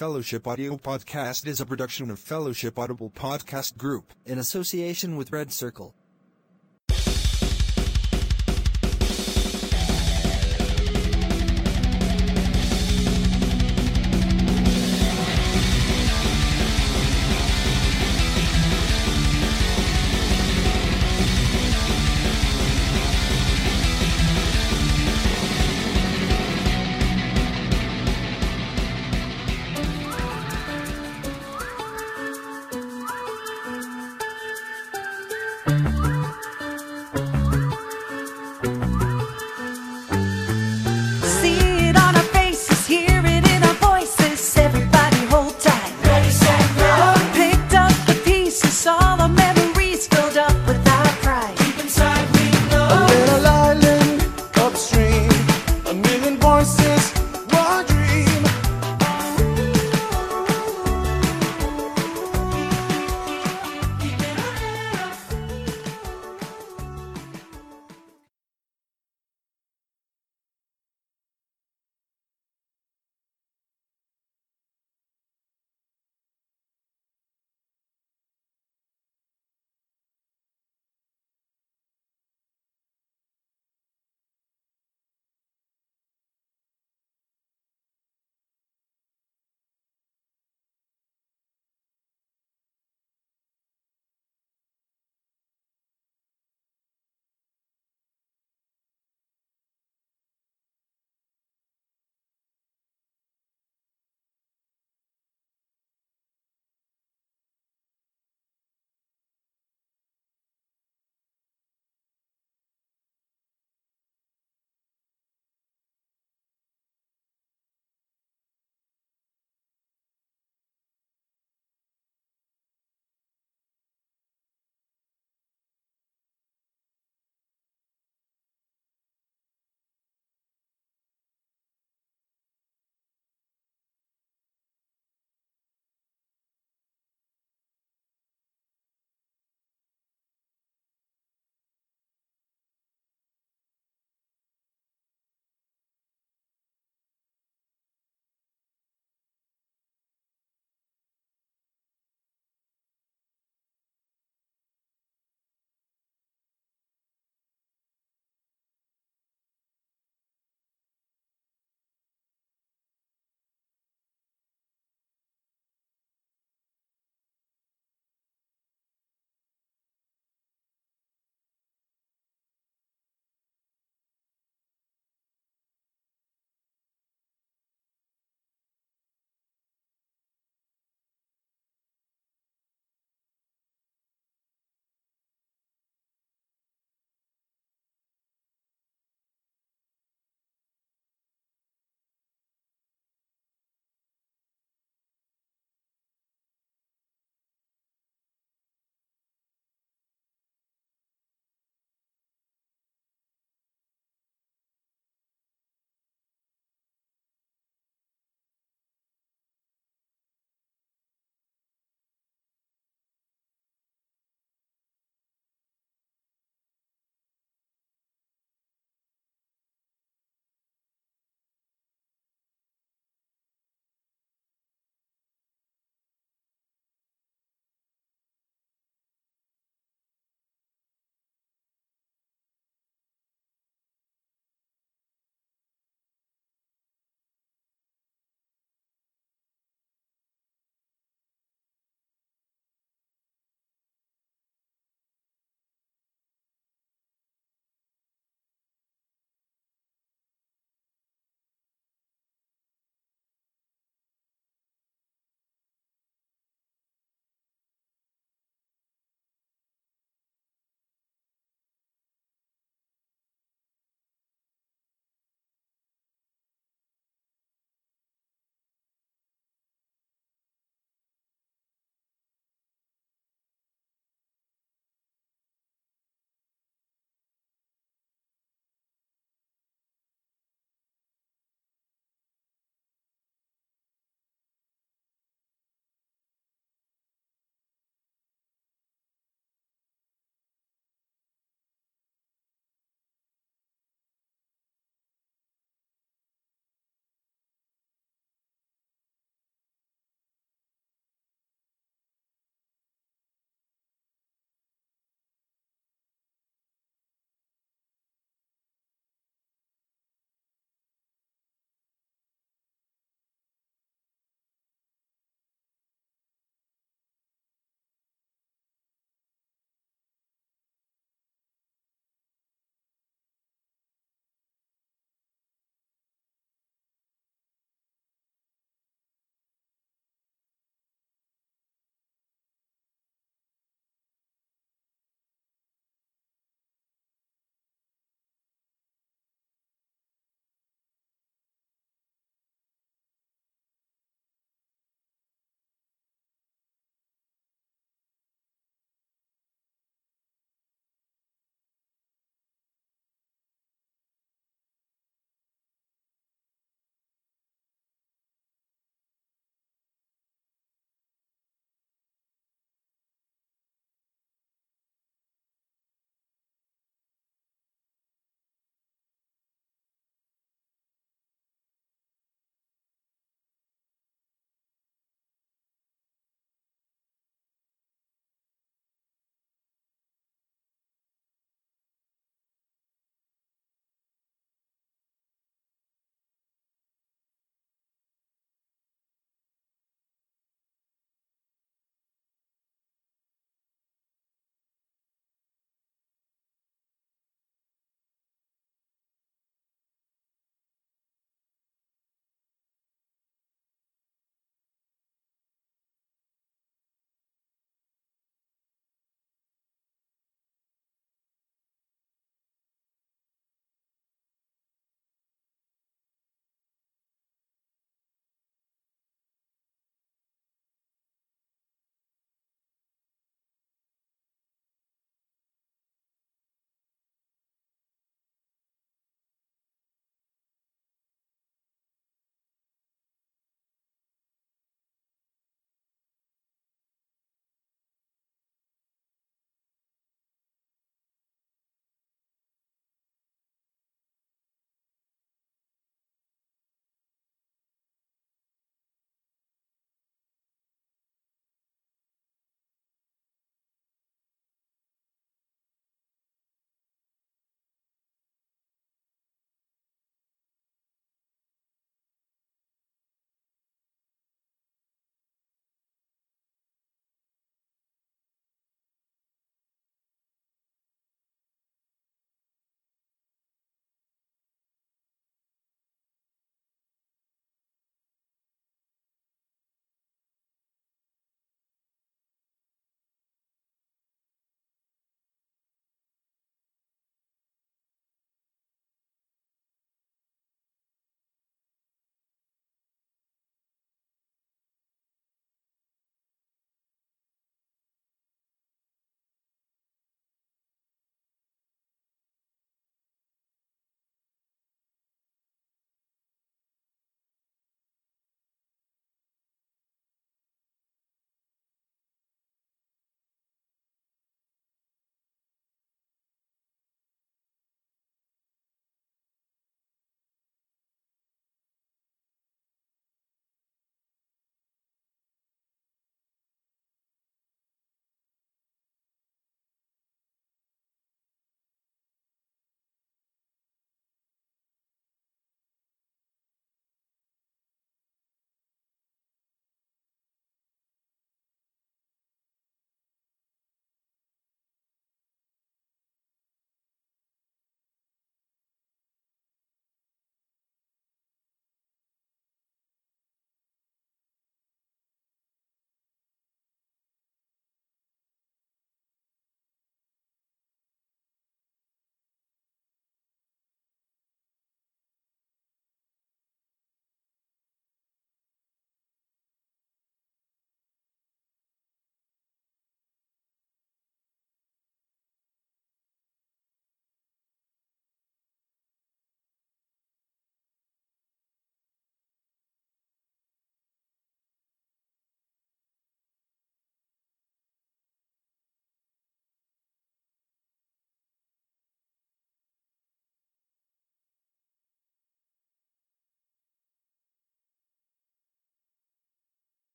Fellowship 0.00 0.46
Audio 0.46 0.78
Podcast 0.78 1.46
is 1.46 1.60
a 1.60 1.66
production 1.66 2.10
of 2.10 2.18
Fellowship 2.18 2.78
Audible 2.78 3.10
Podcast 3.10 3.76
Group 3.76 4.14
in 4.24 4.38
association 4.38 5.14
with 5.14 5.30
Red 5.30 5.52
Circle. 5.52 5.94